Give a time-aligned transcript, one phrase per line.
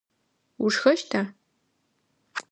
[0.63, 1.21] Ушхэщта?